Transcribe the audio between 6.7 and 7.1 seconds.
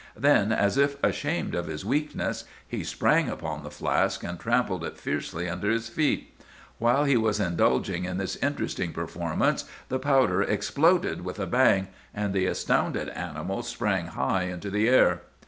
While